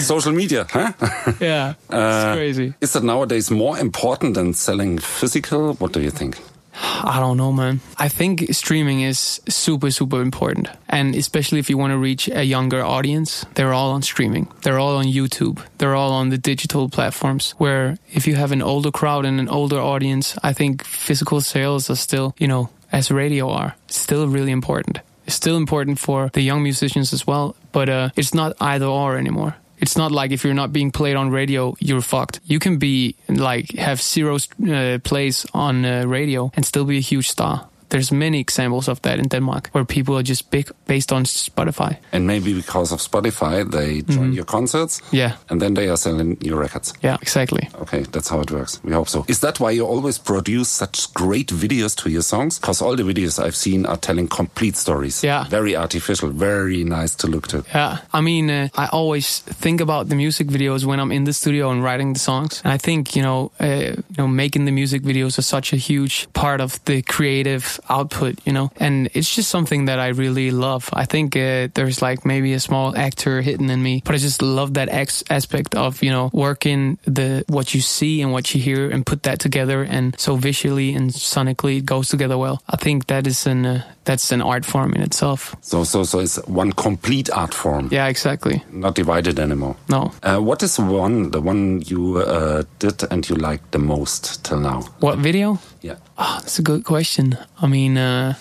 social 0.00 0.32
media, 0.32 0.66
huh? 0.70 0.92
yeah, 1.40 1.74
uh, 1.90 2.34
crazy. 2.34 2.74
Is 2.80 2.92
that 2.92 3.04
nowadays 3.04 3.50
more 3.50 3.78
important 3.78 4.34
than 4.34 4.54
selling 4.54 4.98
physical? 4.98 5.74
What 5.74 5.92
do 5.92 6.00
you 6.00 6.10
think? 6.10 6.38
I 7.04 7.20
don't 7.20 7.36
know, 7.36 7.52
man. 7.52 7.80
I 7.96 8.08
think 8.08 8.52
streaming 8.52 9.00
is 9.00 9.40
super, 9.48 9.90
super 9.90 10.20
important. 10.20 10.68
And 10.88 11.14
especially 11.14 11.58
if 11.58 11.70
you 11.70 11.78
want 11.78 11.92
to 11.92 11.98
reach 11.98 12.28
a 12.28 12.44
younger 12.44 12.84
audience, 12.84 13.46
they're 13.54 13.72
all 13.72 13.90
on 13.90 14.02
streaming. 14.02 14.48
They're 14.62 14.78
all 14.78 14.96
on 14.96 15.06
YouTube. 15.06 15.60
They're 15.78 15.94
all 15.94 16.12
on 16.12 16.30
the 16.30 16.38
digital 16.38 16.88
platforms. 16.88 17.54
Where 17.58 17.96
if 18.12 18.26
you 18.26 18.34
have 18.36 18.52
an 18.52 18.62
older 18.62 18.90
crowd 18.90 19.24
and 19.24 19.40
an 19.40 19.48
older 19.48 19.80
audience, 19.80 20.36
I 20.42 20.52
think 20.52 20.84
physical 20.84 21.40
sales 21.40 21.90
are 21.90 21.96
still, 21.96 22.34
you 22.38 22.48
know, 22.48 22.70
as 22.92 23.10
radio 23.10 23.50
are, 23.50 23.74
still 23.88 24.28
really 24.28 24.52
important. 24.52 25.00
It's 25.26 25.34
still 25.34 25.56
important 25.56 25.98
for 25.98 26.30
the 26.34 26.40
young 26.40 26.62
musicians 26.62 27.12
as 27.12 27.26
well, 27.26 27.56
but 27.72 27.88
uh, 27.88 28.10
it's 28.14 28.32
not 28.32 28.54
either 28.60 28.86
or 28.86 29.18
anymore. 29.18 29.56
It's 29.78 29.96
not 29.96 30.12
like 30.12 30.30
if 30.30 30.44
you're 30.44 30.54
not 30.54 30.72
being 30.72 30.90
played 30.90 31.16
on 31.16 31.30
radio, 31.30 31.74
you're 31.80 32.00
fucked. 32.00 32.40
You 32.44 32.58
can 32.58 32.78
be 32.78 33.16
like 33.28 33.72
have 33.72 34.00
zero 34.00 34.38
uh, 34.68 34.98
plays 35.04 35.46
on 35.52 35.84
uh, 35.84 36.04
radio 36.06 36.50
and 36.54 36.64
still 36.64 36.84
be 36.84 36.98
a 36.98 37.00
huge 37.00 37.28
star. 37.28 37.68
There's 37.88 38.10
many 38.10 38.40
examples 38.40 38.88
of 38.88 39.00
that 39.02 39.18
in 39.18 39.28
Denmark 39.28 39.68
where 39.72 39.84
people 39.84 40.16
are 40.16 40.22
just 40.22 40.50
big 40.50 40.70
based 40.86 41.12
on 41.12 41.24
Spotify. 41.24 41.96
And 42.12 42.26
maybe 42.26 42.54
because 42.54 42.92
of 42.92 43.00
Spotify, 43.00 43.64
they 43.70 44.02
join 44.02 44.18
mm 44.18 44.30
-hmm. 44.30 44.34
your 44.34 44.44
concerts. 44.44 45.00
Yeah. 45.10 45.32
And 45.48 45.60
then 45.60 45.74
they 45.74 45.88
are 45.88 45.96
selling 45.96 46.36
your 46.40 46.60
records. 46.62 46.92
Yeah, 47.02 47.16
exactly. 47.20 47.68
Okay, 47.80 48.04
that's 48.10 48.28
how 48.28 48.40
it 48.40 48.50
works. 48.50 48.80
We 48.84 48.92
hope 48.92 49.10
so. 49.10 49.24
Is 49.28 49.38
that 49.38 49.58
why 49.58 49.76
you 49.76 49.86
always 49.86 50.18
produce 50.18 50.70
such 50.70 51.12
great 51.14 51.52
videos 51.52 51.94
to 51.94 52.08
your 52.08 52.22
songs? 52.22 52.60
Because 52.60 52.84
all 52.84 52.96
the 52.96 53.04
videos 53.04 53.38
I've 53.38 53.56
seen 53.56 53.86
are 53.86 53.98
telling 53.98 54.28
complete 54.28 54.78
stories. 54.78 55.22
Yeah. 55.22 55.48
Very 55.50 55.76
artificial, 55.76 56.30
very 56.30 56.84
nice 56.84 57.16
to 57.16 57.28
look 57.28 57.46
to. 57.48 57.62
Yeah. 57.74 57.98
I 58.12 58.20
mean, 58.20 58.50
uh, 58.50 58.68
I 58.74 58.86
always 58.92 59.42
think 59.60 59.80
about 59.80 60.08
the 60.08 60.16
music 60.16 60.48
videos 60.48 60.84
when 60.84 61.00
I'm 61.00 61.12
in 61.12 61.24
the 61.24 61.32
studio 61.32 61.70
and 61.70 61.82
writing 61.82 62.14
the 62.14 62.20
songs. 62.20 62.60
And 62.64 62.74
I 62.74 62.78
think, 62.78 63.14
you 63.16 63.22
know, 63.22 63.50
uh, 63.60 63.66
you 63.66 64.18
know, 64.18 64.28
making 64.28 64.66
the 64.66 64.72
music 64.72 65.02
videos 65.02 65.38
is 65.38 65.46
such 65.46 65.72
a 65.72 65.76
huge 65.76 66.26
part 66.32 66.60
of 66.60 66.84
the 66.84 67.02
creative 67.02 67.75
output, 67.88 68.38
you 68.44 68.52
know, 68.52 68.70
and 68.76 69.08
it's 69.14 69.34
just 69.34 69.50
something 69.50 69.86
that 69.86 69.98
I 69.98 70.08
really 70.08 70.50
love. 70.50 70.88
I 70.92 71.04
think 71.04 71.36
uh, 71.36 71.68
there's 71.74 72.02
like 72.02 72.24
maybe 72.24 72.52
a 72.52 72.60
small 72.60 72.96
actor 72.96 73.42
hidden 73.42 73.70
in 73.70 73.82
me, 73.82 74.02
but 74.04 74.14
I 74.14 74.18
just 74.18 74.42
love 74.42 74.74
that 74.74 74.88
ex- 74.88 75.24
aspect 75.30 75.74
of, 75.74 76.02
you 76.02 76.10
know, 76.10 76.30
working 76.32 76.98
the, 77.04 77.44
what 77.48 77.74
you 77.74 77.80
see 77.80 78.22
and 78.22 78.32
what 78.32 78.54
you 78.54 78.60
hear 78.60 78.90
and 78.90 79.04
put 79.04 79.22
that 79.24 79.38
together. 79.38 79.82
And 79.82 80.18
so 80.18 80.36
visually 80.36 80.94
and 80.94 81.10
sonically 81.10 81.78
it 81.78 81.86
goes 81.86 82.08
together 82.08 82.38
well. 82.38 82.62
I 82.68 82.76
think 82.76 83.06
that 83.06 83.26
is 83.26 83.46
an, 83.46 83.66
uh, 83.66 83.82
that's 84.06 84.32
an 84.32 84.40
art 84.40 84.64
form 84.64 84.94
in 84.94 85.02
itself. 85.02 85.54
So, 85.60 85.84
so, 85.84 86.04
so 86.04 86.20
it's 86.20 86.36
one 86.46 86.72
complete 86.72 87.28
art 87.30 87.52
form. 87.54 87.88
Yeah, 87.92 88.06
exactly. 88.08 88.62
Not 88.72 88.94
divided 88.94 89.38
anymore. 89.38 89.76
No. 89.88 90.12
Uh, 90.22 90.38
what 90.38 90.62
is 90.62 90.78
one, 90.78 91.30
the 91.30 91.40
one 91.40 91.82
you 91.82 92.18
uh, 92.18 92.62
did 92.78 93.02
and 93.10 93.28
you 93.28 93.36
liked 93.36 93.72
the 93.72 93.78
most 93.78 94.44
till 94.44 94.60
now? 94.60 94.82
What 95.00 95.18
video? 95.18 95.58
Yeah. 95.82 95.96
Oh, 96.16 96.38
that's 96.40 96.58
a 96.58 96.62
good 96.62 96.84
question. 96.84 97.36
I 97.60 97.66
mean, 97.66 97.98
uh, 97.98 98.34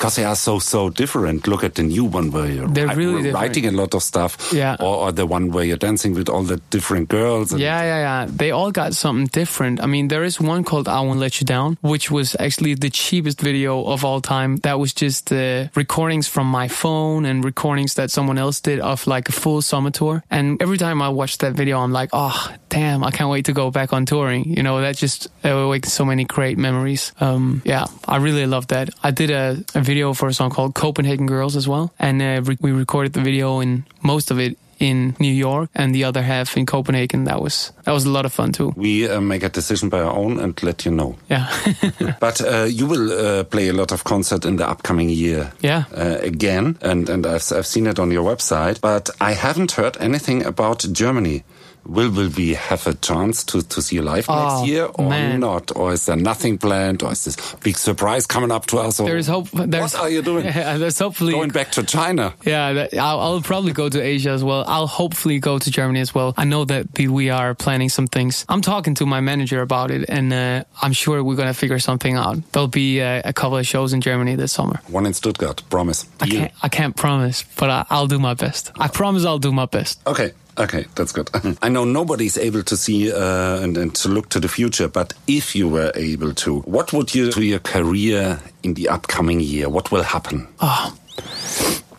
because 0.00 0.16
they 0.16 0.24
are 0.24 0.34
so 0.34 0.58
so 0.58 0.88
different. 0.88 1.46
Look 1.46 1.62
at 1.62 1.74
the 1.74 1.82
new 1.82 2.06
one 2.06 2.30
where 2.30 2.48
you're 2.48 2.66
They're 2.68 2.96
really 2.96 3.30
writing 3.30 3.66
a 3.66 3.70
lot 3.70 3.94
of 3.94 4.02
stuff, 4.02 4.50
yeah, 4.50 4.76
or, 4.80 4.96
or, 4.96 5.12
the 5.12 5.26
one 5.26 5.52
where 5.52 5.62
you're 5.62 5.76
dancing 5.76 6.14
with 6.14 6.30
all 6.30 6.42
the 6.42 6.56
different 6.70 7.10
girls. 7.10 7.52
yeah, 7.52 7.82
yeah, 7.82 7.98
yeah. 7.98 8.26
They 8.26 8.50
all 8.50 8.72
got 8.72 8.94
something 8.94 9.26
different. 9.26 9.82
I 9.82 9.86
mean, 9.86 10.08
there 10.08 10.24
is 10.24 10.40
one 10.40 10.64
called 10.64 10.88
"I 10.88 11.02
Won't 11.02 11.20
Let 11.20 11.38
You 11.40 11.44
Down," 11.44 11.76
which 11.82 12.10
was 12.10 12.34
actually 12.40 12.74
the 12.74 12.88
cheapest 12.88 13.42
video 13.42 13.84
of 13.84 14.02
all 14.02 14.22
time. 14.22 14.56
That 14.64 14.78
was 14.78 14.94
just 14.94 15.28
the 15.28 15.70
recordings 15.74 16.26
from 16.26 16.46
my 16.46 16.68
phone 16.68 17.26
and 17.26 17.44
recordings 17.44 17.92
that 17.94 18.10
someone 18.10 18.38
else 18.38 18.58
did 18.60 18.80
of 18.80 19.06
like 19.06 19.28
a 19.28 19.32
full 19.32 19.60
summer 19.60 19.90
tour. 19.90 20.24
And 20.30 20.62
every 20.62 20.78
time 20.78 21.02
I 21.02 21.10
watch 21.10 21.36
that 21.38 21.52
video, 21.52 21.78
I'm 21.78 21.92
like, 21.92 22.08
oh 22.14 22.48
damn, 22.70 23.04
I 23.04 23.10
can't 23.10 23.28
wait 23.28 23.44
to 23.46 23.52
go 23.52 23.70
back 23.70 23.92
on 23.92 24.06
touring. 24.06 24.44
You 24.56 24.62
know, 24.62 24.80
that 24.80 24.96
just 24.96 25.28
awakens 25.44 25.92
so 25.92 26.06
many 26.06 26.24
great 26.24 26.56
memories. 26.56 27.12
Um, 27.20 27.60
yeah, 27.66 27.84
I 28.08 28.16
really 28.16 28.46
love 28.46 28.68
that. 28.68 28.88
I 29.02 29.10
did 29.10 29.30
a, 29.30 29.62
a 29.74 29.89
video 29.90 30.14
for 30.14 30.28
a 30.28 30.32
song 30.32 30.50
called 30.50 30.72
Copenhagen 30.74 31.26
Girls 31.26 31.56
as 31.56 31.66
well. 31.66 31.90
And 31.98 32.22
uh, 32.22 32.42
re- 32.44 32.58
we 32.60 32.70
recorded 32.70 33.12
the 33.12 33.20
video 33.20 33.60
in 33.60 33.84
most 34.02 34.30
of 34.30 34.38
it 34.38 34.56
in 34.78 35.14
New 35.18 35.32
York 35.32 35.68
and 35.74 35.94
the 35.94 36.04
other 36.04 36.22
half 36.22 36.56
in 36.56 36.64
Copenhagen. 36.64 37.24
That 37.24 37.40
was 37.42 37.72
that 37.84 37.92
was 37.92 38.06
a 38.06 38.10
lot 38.10 38.24
of 38.24 38.32
fun 38.32 38.52
too. 38.52 38.72
We 38.76 39.08
uh, 39.08 39.20
make 39.20 39.42
a 39.42 39.48
decision 39.48 39.88
by 39.90 40.00
our 40.00 40.16
own 40.16 40.40
and 40.40 40.62
let 40.62 40.84
you 40.84 40.92
know. 40.92 41.16
Yeah. 41.28 41.46
but 42.20 42.40
uh, 42.40 42.66
you 42.68 42.86
will 42.86 43.12
uh, 43.12 43.44
play 43.44 43.68
a 43.68 43.72
lot 43.72 43.92
of 43.92 44.04
concert 44.04 44.44
in 44.44 44.56
the 44.56 44.68
upcoming 44.70 45.10
year. 45.10 45.52
Yeah. 45.60 45.84
Uh, 45.92 46.18
again, 46.22 46.78
and 46.80 47.10
and 47.10 47.26
I've 47.26 47.52
I've 47.52 47.66
seen 47.66 47.86
it 47.86 47.98
on 47.98 48.10
your 48.10 48.24
website, 48.24 48.80
but 48.80 49.10
I 49.20 49.34
haven't 49.34 49.72
heard 49.72 49.96
anything 50.00 50.46
about 50.46 50.86
Germany. 50.92 51.42
Will 51.86 52.10
will 52.10 52.28
we 52.36 52.54
have 52.54 52.86
a 52.86 52.94
chance 52.94 53.42
to, 53.44 53.62
to 53.62 53.82
see 53.82 53.96
you 53.96 54.02
live 54.02 54.26
Oh, 54.28 54.58
next 54.58 54.68
year 54.70 54.84
or 54.94 55.08
man. 55.08 55.40
not? 55.40 55.74
Or 55.76 55.92
is 55.92 56.06
there 56.06 56.16
nothing 56.16 56.58
planned? 56.58 57.02
Or 57.02 57.12
is 57.12 57.24
this 57.24 57.36
big 57.62 57.76
surprise 57.76 58.26
coming 58.26 58.50
up 58.52 58.66
to 58.66 58.78
us? 58.78 59.00
Or 59.00 59.06
There's 59.06 59.26
hope. 59.26 59.48
There's, 59.50 59.94
what 59.94 60.02
are 60.02 60.10
you 60.10 60.22
doing? 60.22 60.44
Yeah, 60.60 60.76
there's 60.78 60.98
hopefully 60.98 61.32
Going 61.32 61.50
back 61.50 61.70
to 61.72 61.82
China. 61.82 62.34
Yeah, 62.44 62.72
that, 62.74 62.94
I'll, 62.94 63.20
I'll 63.20 63.40
probably 63.40 63.72
go 63.72 63.88
to 63.88 64.00
Asia 64.00 64.30
as 64.30 64.44
well. 64.44 64.64
I'll 64.66 64.86
hopefully 64.86 65.38
go 65.38 65.58
to 65.58 65.70
Germany 65.70 66.00
as 66.00 66.14
well. 66.14 66.34
I 66.36 66.44
know 66.44 66.64
that 66.66 66.94
the, 66.94 67.08
we 67.08 67.30
are 67.30 67.54
planning 67.54 67.88
some 67.88 68.06
things. 68.06 68.44
I'm 68.48 68.60
talking 68.60 68.94
to 68.96 69.06
my 69.06 69.20
manager 69.20 69.60
about 69.62 69.90
it, 69.90 70.08
and 70.08 70.32
uh, 70.32 70.64
I'm 70.82 70.92
sure 70.92 71.22
we're 71.24 71.36
gonna 71.36 71.54
figure 71.54 71.78
something 71.78 72.14
out. 72.14 72.38
There'll 72.52 72.68
be 72.68 73.00
uh, 73.00 73.22
a 73.24 73.32
couple 73.32 73.56
of 73.58 73.66
shows 73.66 73.92
in 73.92 74.00
Germany 74.00 74.36
this 74.36 74.52
summer. 74.52 74.80
One 74.88 75.06
in 75.06 75.14
Stuttgart, 75.14 75.62
promise. 75.70 76.06
I 76.20 76.26
can't, 76.28 76.52
I 76.62 76.68
can't 76.68 76.94
promise, 76.96 77.44
but 77.56 77.70
I, 77.70 77.86
I'll 77.90 78.06
do 78.06 78.18
my 78.18 78.34
best. 78.34 78.70
I 78.78 78.88
promise 78.88 79.24
I'll 79.24 79.38
do 79.38 79.52
my 79.52 79.66
best. 79.66 80.00
Okay, 80.06 80.32
okay, 80.58 80.86
that's 80.94 81.12
good. 81.12 81.30
I 81.62 81.68
know 81.68 81.84
nobody's 81.84 82.38
able 82.38 82.62
to 82.62 82.76
see 82.76 83.12
uh, 83.12 83.60
and, 83.60 83.76
and 83.76 83.94
to 83.96 84.08
look 84.08 84.28
to 84.30 84.40
the 84.40 84.48
future, 84.48 84.88
but 84.88 85.14
if 85.26 85.54
you 85.54 85.68
were 85.68 85.92
able 85.94 86.34
to, 86.34 86.60
what 86.60 86.92
would 86.92 87.14
you 87.14 87.30
do 87.30 87.42
your 87.42 87.60
career 87.60 88.40
in 88.62 88.74
the 88.74 88.88
upcoming 88.88 89.40
year? 89.40 89.68
What 89.68 89.90
will 89.90 90.02
happen? 90.02 90.48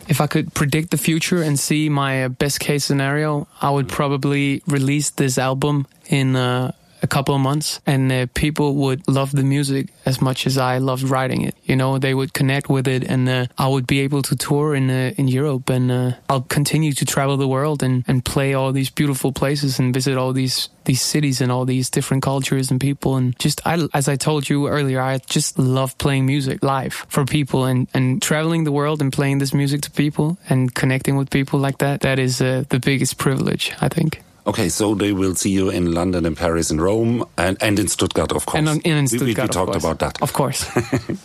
If 0.08 0.20
I 0.20 0.26
could 0.26 0.52
predict 0.52 0.90
the 0.90 0.98
future 0.98 1.42
and 1.42 1.58
see 1.58 1.88
my 1.88 2.28
best 2.28 2.60
case 2.60 2.84
scenario, 2.84 3.46
I 3.60 3.70
would 3.70 3.88
probably 3.88 4.62
release 4.66 5.10
this 5.10 5.38
album 5.38 5.86
in 6.06 6.36
uh, 6.36 6.72
a 7.02 7.06
couple 7.06 7.34
of 7.34 7.40
months, 7.40 7.80
and 7.86 8.12
uh, 8.12 8.26
people 8.34 8.74
would 8.76 9.06
love 9.08 9.32
the 9.32 9.42
music 9.42 9.88
as 10.06 10.20
much 10.20 10.46
as 10.46 10.56
I 10.56 10.78
loved 10.78 11.02
writing 11.02 11.42
it. 11.42 11.54
You 11.64 11.76
know, 11.76 11.98
they 11.98 12.14
would 12.14 12.32
connect 12.32 12.68
with 12.68 12.86
it, 12.88 13.04
and 13.04 13.28
uh, 13.28 13.46
I 13.58 13.68
would 13.68 13.86
be 13.86 14.00
able 14.00 14.22
to 14.22 14.36
tour 14.36 14.74
in 14.74 14.90
uh, 14.90 15.12
in 15.16 15.28
Europe, 15.28 15.68
and 15.68 15.90
uh, 15.90 16.12
I'll 16.28 16.42
continue 16.42 16.92
to 16.92 17.04
travel 17.04 17.36
the 17.36 17.48
world 17.48 17.82
and, 17.82 18.04
and 18.06 18.24
play 18.24 18.54
all 18.54 18.72
these 18.72 18.90
beautiful 18.90 19.32
places 19.32 19.78
and 19.78 19.94
visit 19.94 20.16
all 20.16 20.32
these 20.32 20.68
these 20.84 21.02
cities 21.02 21.40
and 21.40 21.52
all 21.52 21.64
these 21.64 21.90
different 21.90 22.22
cultures 22.22 22.70
and 22.70 22.80
people 22.80 23.16
and 23.16 23.38
just 23.38 23.60
I, 23.64 23.86
as 23.94 24.08
I 24.08 24.16
told 24.16 24.48
you 24.48 24.68
earlier, 24.68 25.00
I 25.00 25.18
just 25.18 25.58
love 25.58 25.96
playing 25.98 26.26
music 26.26 26.62
live 26.62 26.94
for 27.08 27.24
people 27.24 27.64
and, 27.64 27.88
and 27.94 28.20
traveling 28.20 28.64
the 28.64 28.72
world 28.72 29.00
and 29.00 29.12
playing 29.12 29.38
this 29.38 29.54
music 29.54 29.82
to 29.82 29.90
people 29.90 30.38
and 30.48 30.74
connecting 30.74 31.16
with 31.16 31.30
people 31.30 31.60
like 31.60 31.78
that. 31.78 32.00
That 32.00 32.18
is 32.18 32.40
uh, 32.40 32.64
the 32.68 32.80
biggest 32.80 33.18
privilege, 33.18 33.72
I 33.80 33.88
think. 33.88 34.22
Okay, 34.46 34.68
so 34.68 34.94
they 34.94 35.12
will 35.12 35.34
see 35.36 35.50
you 35.50 35.70
in 35.70 35.92
London, 35.94 36.26
in 36.26 36.34
Paris, 36.34 36.70
in 36.72 36.80
Rome, 36.80 37.24
and, 37.38 37.56
and 37.62 37.78
in 37.78 37.86
Stuttgart, 37.88 38.32
of 38.32 38.44
course. 38.44 38.58
And 38.58 38.68
on, 38.68 38.80
in 38.80 38.96
We- 38.96 39.00
we, 39.02 39.06
Stuttgart, 39.06 39.36
we 39.36 39.42
of 39.44 39.50
talked 39.50 39.70
course. 39.72 39.84
about 39.84 39.98
that. 40.00 40.22
Of 40.22 40.32
course. 40.32 40.64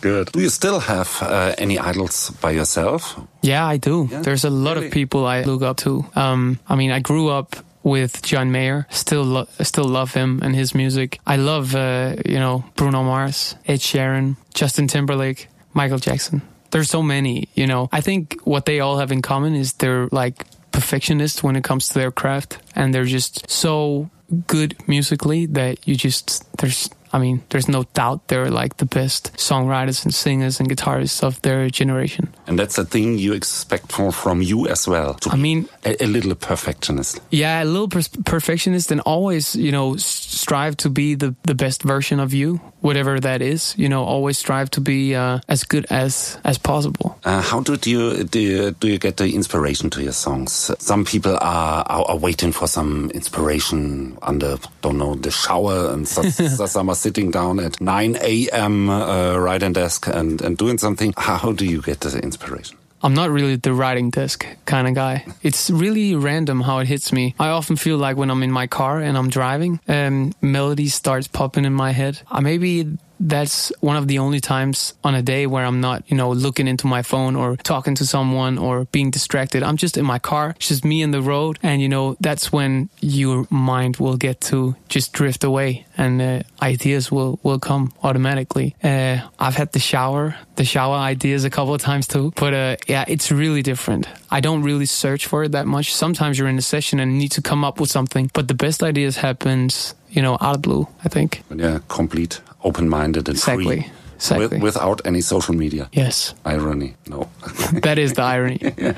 Good. 0.00 0.30
Do 0.32 0.40
you 0.40 0.48
still 0.50 0.78
have 0.80 1.18
uh, 1.22 1.54
any 1.58 1.78
idols 1.78 2.30
by 2.40 2.52
yourself? 2.52 3.18
Yeah, 3.42 3.66
I 3.66 3.76
do. 3.76 4.08
Yeah? 4.10 4.22
There's 4.22 4.44
a 4.44 4.50
lot 4.50 4.74
Really? 4.76 4.86
of 4.86 4.92
people 4.92 5.26
I 5.26 5.42
look 5.42 5.62
up 5.62 5.78
to. 5.78 6.04
Um, 6.14 6.58
I 6.68 6.76
mean, 6.76 6.92
I 6.92 7.00
grew 7.00 7.28
up 7.28 7.56
with 7.82 8.22
John 8.22 8.52
Mayer. 8.52 8.86
Still, 8.90 9.24
lo- 9.24 9.48
still 9.62 9.84
love 9.88 10.12
him 10.14 10.40
and 10.42 10.54
his 10.54 10.74
music. 10.74 11.18
I 11.26 11.36
love, 11.36 11.74
uh, 11.74 12.16
you 12.24 12.38
know, 12.38 12.64
Bruno 12.76 13.02
Mars, 13.02 13.56
Ed 13.66 13.80
Sheeran, 13.80 14.36
Justin 14.54 14.86
Timberlake, 14.86 15.48
Michael 15.74 15.98
Jackson. 15.98 16.42
There's 16.70 16.90
so 16.90 17.02
many. 17.02 17.48
You 17.54 17.66
know, 17.66 17.88
I 17.90 18.00
think 18.00 18.36
what 18.44 18.64
they 18.66 18.78
all 18.80 18.98
have 18.98 19.10
in 19.10 19.22
common 19.22 19.54
is 19.54 19.72
they're 19.74 20.06
like 20.12 20.44
perfectionists 20.72 21.42
when 21.42 21.56
it 21.56 21.64
comes 21.64 21.88
to 21.88 21.94
their 21.94 22.10
craft, 22.10 22.58
and 22.74 22.94
they're 22.94 23.04
just 23.04 23.50
so 23.50 24.10
good 24.46 24.76
musically 24.86 25.46
that 25.46 25.86
you 25.86 25.96
just 25.96 26.50
there's. 26.58 26.90
I 27.12 27.18
mean, 27.18 27.42
there's 27.50 27.68
no 27.68 27.84
doubt 27.94 28.28
they're 28.28 28.50
like 28.50 28.76
the 28.76 28.86
best 28.86 29.32
songwriters 29.36 30.04
and 30.04 30.14
singers 30.14 30.60
and 30.60 30.68
guitarists 30.68 31.22
of 31.22 31.40
their 31.42 31.68
generation. 31.70 32.32
And 32.46 32.58
that's 32.58 32.78
a 32.78 32.84
thing 32.84 33.18
you 33.18 33.32
expect 33.32 33.92
from, 33.92 34.12
from 34.12 34.42
you 34.42 34.66
as 34.68 34.86
well. 34.86 35.14
To 35.14 35.30
I 35.30 35.36
mean, 35.36 35.68
a, 35.84 36.02
a 36.02 36.06
little 36.06 36.34
perfectionist. 36.34 37.20
Yeah, 37.30 37.62
a 37.62 37.64
little 37.64 37.88
per- 37.88 38.22
perfectionist 38.24 38.90
and 38.90 39.00
always, 39.02 39.56
you 39.56 39.72
know, 39.72 39.96
strive 39.96 40.76
to 40.78 40.90
be 40.90 41.14
the, 41.14 41.34
the 41.44 41.54
best 41.54 41.82
version 41.82 42.20
of 42.20 42.32
you, 42.32 42.56
whatever 42.80 43.20
that 43.20 43.42
is. 43.42 43.74
You 43.76 43.88
know, 43.88 44.04
always 44.04 44.38
strive 44.38 44.70
to 44.70 44.80
be 44.80 45.14
uh, 45.14 45.40
as 45.48 45.64
good 45.64 45.86
as 45.90 46.38
as 46.44 46.58
possible. 46.58 47.18
Uh, 47.24 47.40
how 47.40 47.60
did 47.60 47.86
you 47.86 48.24
do, 48.24 48.40
you 48.40 48.70
do 48.72 48.88
you 48.88 48.98
get 48.98 49.16
the 49.16 49.34
inspiration 49.34 49.90
to 49.90 50.02
your 50.02 50.12
songs? 50.12 50.70
Some 50.78 51.04
people 51.04 51.36
are, 51.40 51.84
are, 51.86 52.04
are 52.08 52.16
waiting 52.16 52.52
for 52.52 52.68
some 52.68 53.10
inspiration 53.10 54.16
under 54.22 54.56
don't 54.82 54.98
know 54.98 55.14
the 55.14 55.30
shower, 55.30 55.92
and 55.92 56.06
so, 56.06 56.22
so 56.22 56.66
some 56.66 56.88
sitting 56.98 57.30
down 57.30 57.60
at 57.60 57.80
nine 57.80 58.16
a.m. 58.20 58.90
Uh, 58.90 59.36
writing 59.38 59.72
desk 59.72 60.06
and 60.06 60.42
and 60.42 60.56
doing 60.58 60.78
something. 60.78 61.14
How 61.16 61.52
do 61.52 61.64
you 61.64 61.80
get 61.82 62.00
the 62.00 62.18
inspiration? 62.18 62.76
I'm 63.00 63.14
not 63.14 63.30
really 63.30 63.54
the 63.56 63.72
writing 63.72 64.10
desk 64.10 64.44
kind 64.64 64.88
of 64.88 64.94
guy. 64.94 65.24
It's 65.42 65.70
really 65.70 66.16
random 66.16 66.60
how 66.60 66.78
it 66.80 66.88
hits 66.88 67.12
me. 67.12 67.34
I 67.38 67.48
often 67.48 67.76
feel 67.76 67.96
like 67.96 68.16
when 68.16 68.28
I'm 68.28 68.42
in 68.42 68.50
my 68.50 68.66
car 68.66 68.98
and 69.00 69.16
I'm 69.16 69.30
driving, 69.30 69.78
um, 69.86 70.32
melody 70.42 70.88
starts 70.88 71.28
popping 71.28 71.64
in 71.64 71.72
my 71.72 71.92
head. 71.92 72.20
Uh, 72.28 72.40
maybe 72.40 72.98
that's 73.20 73.72
one 73.80 73.96
of 73.96 74.08
the 74.08 74.18
only 74.18 74.40
times 74.40 74.94
on 75.04 75.14
a 75.14 75.22
day 75.22 75.46
where 75.46 75.64
I'm 75.64 75.80
not, 75.80 76.04
you 76.08 76.16
know, 76.16 76.30
looking 76.30 76.68
into 76.68 76.86
my 76.86 77.02
phone 77.02 77.36
or 77.36 77.56
talking 77.56 77.94
to 77.96 78.06
someone 78.06 78.58
or 78.58 78.84
being 78.86 79.10
distracted. 79.10 79.62
I'm 79.62 79.76
just 79.76 79.96
in 79.96 80.04
my 80.04 80.18
car, 80.18 80.54
it's 80.56 80.68
just 80.68 80.84
me 80.84 81.02
in 81.02 81.10
the 81.10 81.22
road. 81.22 81.58
And, 81.62 81.82
you 81.82 81.88
know, 81.88 82.16
that's 82.20 82.52
when 82.52 82.88
your 83.00 83.46
mind 83.50 83.96
will 83.96 84.16
get 84.16 84.40
to 84.42 84.76
just 84.88 85.12
drift 85.12 85.44
away 85.44 85.86
and 85.96 86.22
uh, 86.22 86.42
ideas 86.62 87.10
will, 87.10 87.40
will 87.42 87.58
come 87.58 87.92
automatically. 88.02 88.76
Uh, 88.82 89.18
I've 89.38 89.56
had 89.56 89.72
the 89.72 89.78
shower, 89.78 90.36
the 90.56 90.64
shower 90.64 90.96
ideas 90.96 91.44
a 91.44 91.50
couple 91.50 91.74
of 91.74 91.80
times 91.80 92.06
too. 92.06 92.32
But 92.36 92.54
uh, 92.54 92.76
yeah, 92.86 93.04
it's 93.08 93.30
really 93.32 93.62
different. 93.62 94.08
I 94.30 94.40
don't 94.40 94.62
really 94.62 94.86
search 94.86 95.26
for 95.26 95.44
it 95.44 95.52
that 95.52 95.66
much. 95.66 95.94
Sometimes 95.94 96.38
you're 96.38 96.48
in 96.48 96.58
a 96.58 96.62
session 96.62 97.00
and 97.00 97.18
need 97.18 97.32
to 97.32 97.42
come 97.42 97.64
up 97.64 97.80
with 97.80 97.90
something, 97.90 98.30
but 98.34 98.48
the 98.48 98.54
best 98.54 98.82
ideas 98.82 99.16
happens, 99.16 99.94
you 100.10 100.22
know, 100.22 100.36
out 100.40 100.56
of 100.56 100.62
blue, 100.62 100.86
I 101.04 101.08
think. 101.08 101.42
Yeah, 101.54 101.78
you're 101.88 102.42
complete, 102.62 102.68
open-minded, 102.68 103.28
and 103.28 103.36
Exactly. 103.36 103.64
free, 103.82 103.92
Exactly. 104.18 104.46
With, 104.48 104.62
without 104.62 105.00
any 105.04 105.20
social 105.20 105.54
media. 105.54 105.88
Yes, 105.92 106.34
Irony, 106.44 106.94
no. 107.06 107.28
that 107.82 107.98
is 107.98 108.14
the 108.14 108.22
irony. 108.22 108.60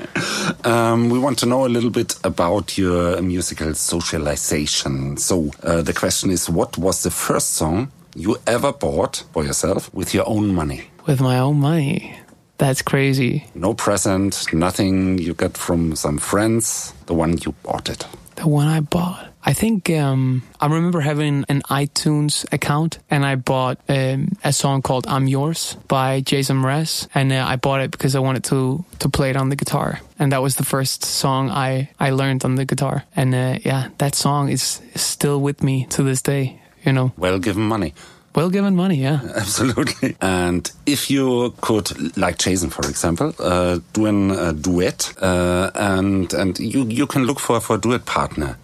Um, 0.63 1.09
we 1.09 1.17
want 1.17 1.39
to 1.39 1.45
know 1.45 1.65
a 1.65 1.69
little 1.69 1.89
bit 1.89 2.15
about 2.23 2.77
your 2.77 3.21
musical 3.21 3.73
socialization. 3.73 5.17
So 5.17 5.49
uh, 5.63 5.81
the 5.81 5.93
question 5.93 6.29
is, 6.31 6.49
what 6.49 6.77
was 6.77 7.01
the 7.03 7.09
first 7.11 7.51
song 7.51 7.91
you 8.15 8.37
ever 8.45 8.71
bought 8.71 9.23
for 9.33 9.43
yourself 9.43 9.91
with 9.93 10.13
your 10.13 10.27
own 10.27 10.53
money? 10.53 10.83
With 11.07 11.19
my 11.21 11.39
own 11.39 11.59
money. 11.59 12.15
That's 12.57 12.83
crazy. 12.83 13.45
No 13.55 13.73
present, 13.73 14.53
nothing 14.53 15.17
you 15.17 15.33
got 15.33 15.57
from 15.57 15.95
some 15.95 16.19
friends. 16.19 16.93
The 17.07 17.13
one 17.15 17.37
you 17.43 17.53
bought 17.63 17.89
it. 17.89 18.05
The 18.35 18.47
one 18.47 18.67
I 18.67 18.81
bought. 18.81 19.30
I 19.43 19.53
think 19.53 19.89
um, 19.89 20.43
I 20.59 20.67
remember 20.67 21.01
having 21.01 21.45
an 21.49 21.61
iTunes 21.63 22.45
account 22.53 22.99
and 23.09 23.25
I 23.25 23.35
bought 23.35 23.79
um, 23.89 24.29
a 24.43 24.53
song 24.53 24.81
called 24.81 25.07
"I'm 25.07 25.27
Yours" 25.27 25.77
by 25.87 26.21
Jason 26.21 26.57
Mraz, 26.61 27.07
and 27.15 27.31
uh, 27.31 27.43
I 27.47 27.55
bought 27.55 27.81
it 27.81 27.91
because 27.91 28.15
I 28.15 28.19
wanted 28.19 28.43
to 28.45 28.85
to 28.99 29.09
play 29.09 29.29
it 29.29 29.35
on 29.35 29.49
the 29.49 29.55
guitar, 29.55 29.99
and 30.19 30.31
that 30.31 30.41
was 30.41 30.55
the 30.55 30.65
first 30.65 31.03
song 31.05 31.49
I 31.49 31.89
I 31.99 32.11
learned 32.11 32.45
on 32.45 32.55
the 32.55 32.65
guitar, 32.65 33.03
and 33.15 33.33
uh, 33.33 33.57
yeah, 33.65 33.89
that 33.97 34.15
song 34.15 34.49
is, 34.49 34.81
is 34.93 35.01
still 35.01 35.41
with 35.41 35.63
me 35.63 35.85
to 35.89 36.03
this 36.03 36.21
day. 36.21 36.61
You 36.85 36.93
know, 36.93 37.11
Well 37.17 37.39
given 37.39 37.63
money. 37.63 37.93
Well 38.35 38.49
given 38.49 38.75
money, 38.75 38.95
yeah. 38.95 39.19
Absolutely. 39.35 40.15
And 40.21 40.71
if 40.85 41.09
you 41.09 41.53
could, 41.61 42.17
like 42.17 42.37
Jason, 42.37 42.69
for 42.69 42.87
example, 42.89 43.33
uh, 43.39 43.79
do 43.93 44.05
an, 44.05 44.31
a 44.31 44.53
duet, 44.53 45.13
uh, 45.21 45.71
and 45.75 46.33
and 46.33 46.59
you 46.59 46.85
you 46.85 47.07
can 47.07 47.25
look 47.25 47.39
for 47.39 47.59
for 47.59 47.75
a 47.75 47.79
duet 47.79 48.05
partner. 48.05 48.57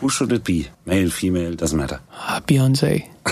Who 0.00 0.08
should 0.08 0.32
it 0.32 0.44
be? 0.44 0.68
Male, 0.86 1.10
female, 1.10 1.54
doesn't 1.54 1.76
matter. 1.78 2.00
Uh, 2.12 2.40
Beyonce, 2.40 3.08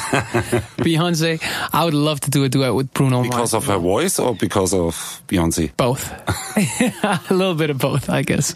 Beyonce. 0.78 1.40
I 1.72 1.84
would 1.84 1.94
love 1.94 2.20
to 2.20 2.30
do 2.30 2.42
a 2.44 2.48
duet 2.48 2.74
with 2.74 2.92
Bruno 2.92 3.18
Mars. 3.18 3.28
Because 3.30 3.54
of 3.54 3.66
her 3.66 3.78
voice 3.78 4.18
or 4.18 4.34
because 4.34 4.74
of 4.74 5.22
Beyonce? 5.28 5.70
both, 5.76 6.10
a 7.30 7.34
little 7.34 7.54
bit 7.54 7.70
of 7.70 7.78
both, 7.78 8.10
I 8.10 8.22
guess. 8.22 8.54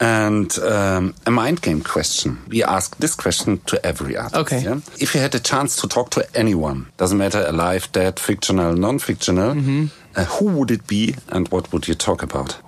And 0.00 0.56
um, 0.58 1.14
a 1.26 1.30
mind 1.30 1.62
game 1.62 1.82
question. 1.82 2.38
We 2.48 2.62
ask 2.62 2.96
this 2.98 3.14
question 3.14 3.58
to 3.66 3.84
every 3.86 4.16
artist. 4.16 4.36
Okay. 4.36 4.60
yeah? 4.60 4.80
If 5.00 5.14
you 5.14 5.20
had 5.20 5.34
a 5.34 5.40
chance 5.40 5.76
to 5.80 5.88
talk 5.88 6.10
to 6.10 6.26
anyone, 6.36 6.86
doesn't 6.98 7.16
matter 7.16 7.42
alive, 7.46 7.90
dead, 7.92 8.18
fictional, 8.20 8.74
non-fictional, 8.76 9.54
Mm-hmm. 9.54 9.86
uh, 10.14 10.24
who 10.24 10.46
would 10.58 10.70
it 10.70 10.86
be 10.86 11.14
and 11.28 11.48
what 11.48 11.72
would 11.72 11.88
you 11.88 11.94
talk 11.94 12.22
about? 12.22 12.58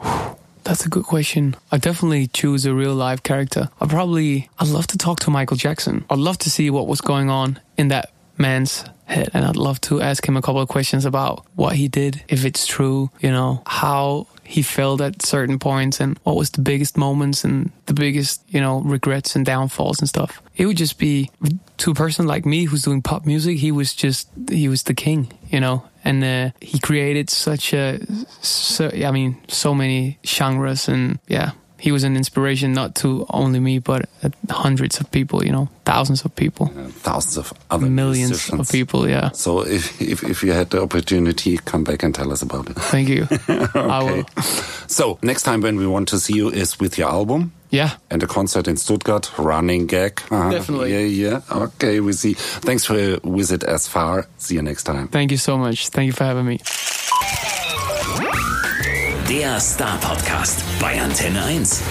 That's 0.68 0.84
a 0.84 0.90
good 0.90 1.04
question. 1.04 1.56
I 1.72 1.78
definitely 1.78 2.26
choose 2.26 2.66
a 2.66 2.74
real 2.74 2.94
life 2.94 3.22
character. 3.22 3.70
I 3.80 3.86
probably, 3.86 4.50
I'd 4.58 4.68
love 4.68 4.86
to 4.88 4.98
talk 4.98 5.18
to 5.20 5.30
Michael 5.30 5.56
Jackson. 5.56 6.04
I'd 6.10 6.18
love 6.18 6.36
to 6.40 6.50
see 6.50 6.68
what 6.68 6.86
was 6.86 7.00
going 7.00 7.30
on 7.30 7.58
in 7.78 7.88
that 7.88 8.12
man's 8.36 8.84
head. 9.06 9.30
And 9.32 9.46
I'd 9.46 9.56
love 9.56 9.80
to 9.82 10.02
ask 10.02 10.28
him 10.28 10.36
a 10.36 10.42
couple 10.42 10.60
of 10.60 10.68
questions 10.68 11.06
about 11.06 11.46
what 11.54 11.76
he 11.76 11.88
did, 11.88 12.22
if 12.28 12.44
it's 12.44 12.66
true, 12.66 13.10
you 13.20 13.30
know, 13.30 13.62
how 13.64 14.26
he 14.44 14.60
felt 14.60 15.00
at 15.00 15.22
certain 15.22 15.58
points 15.58 16.00
and 16.00 16.18
what 16.24 16.36
was 16.36 16.50
the 16.50 16.60
biggest 16.60 16.98
moments 16.98 17.44
and 17.44 17.72
the 17.86 17.94
biggest, 17.94 18.42
you 18.48 18.60
know, 18.60 18.82
regrets 18.82 19.34
and 19.34 19.46
downfalls 19.46 20.00
and 20.00 20.08
stuff. 20.08 20.42
It 20.54 20.66
would 20.66 20.76
just 20.76 20.98
be 20.98 21.30
to 21.78 21.92
a 21.92 21.94
person 21.94 22.26
like 22.26 22.44
me 22.44 22.64
who's 22.64 22.82
doing 22.82 23.00
pop 23.00 23.24
music, 23.24 23.56
he 23.56 23.72
was 23.72 23.94
just, 23.94 24.28
he 24.50 24.68
was 24.68 24.82
the 24.82 24.94
king, 24.94 25.32
you 25.48 25.60
know, 25.60 25.84
and 26.08 26.24
uh, 26.24 26.50
he 26.60 26.78
created 26.78 27.28
such 27.30 27.74
a, 27.74 27.98
so, 28.40 28.88
I 28.88 29.10
mean, 29.12 29.36
so 29.48 29.74
many 29.74 30.16
genres 30.24 30.88
and 30.88 31.18
yeah, 31.28 31.50
he 31.80 31.92
was 31.92 32.02
an 32.04 32.16
inspiration 32.16 32.72
not 32.72 32.94
to 33.02 33.24
only 33.30 33.60
me, 33.60 33.78
but 33.78 34.08
uh, 34.24 34.30
hundreds 34.50 35.00
of 35.00 35.06
people. 35.10 35.44
You 35.44 35.52
know, 35.52 35.68
thousands 35.84 36.24
of 36.24 36.34
people, 36.34 36.66
Uh, 36.76 36.90
thousands 37.04 37.36
of 37.38 37.52
other 37.70 37.86
millions 37.90 38.30
musicians. 38.30 38.60
of 38.60 38.72
people. 38.72 39.08
Yeah. 39.08 39.30
So 39.32 39.60
if, 39.66 40.00
if 40.02 40.22
if 40.24 40.42
you 40.42 40.52
had 40.54 40.70
the 40.70 40.80
opportunity, 40.82 41.58
come 41.64 41.84
back 41.84 42.02
and 42.02 42.14
tell 42.14 42.32
us 42.32 42.42
about 42.42 42.68
it. 42.70 42.76
Thank 42.90 43.08
you. 43.08 43.26
I 43.74 44.02
will. 44.02 44.24
So 44.88 45.18
next 45.22 45.44
time 45.44 45.60
when 45.62 45.76
we 45.78 45.86
want 45.86 46.08
to 46.08 46.18
see 46.18 46.34
you 46.34 46.50
is 46.50 46.80
with 46.80 46.98
your 46.98 47.10
album. 47.10 47.52
Yeah. 47.70 47.90
And 48.10 48.22
a 48.22 48.26
concert 48.26 48.66
in 48.68 48.76
Stuttgart, 48.76 49.30
running 49.38 49.86
gag. 49.86 50.20
Uh-huh. 50.30 50.50
Definitely. 50.50 50.92
Yeah, 50.92 51.40
yeah. 51.50 51.64
Okay, 51.64 52.00
we 52.00 52.12
see. 52.12 52.34
Thanks 52.34 52.84
for 52.84 52.98
your 52.98 53.18
visit 53.24 53.62
as 53.62 53.86
far. 53.86 54.26
See 54.38 54.54
you 54.54 54.62
next 54.62 54.84
time. 54.84 55.08
Thank 55.08 55.30
you 55.30 55.38
so 55.38 55.58
much. 55.58 55.88
Thank 55.88 56.06
you 56.06 56.12
for 56.12 56.24
having 56.24 56.46
me. 56.46 56.58
Der 59.28 59.60
Star 59.60 59.98
Podcast 60.00 60.62
bei 60.80 61.00
Antenne 61.00 61.44
1. 61.44 61.82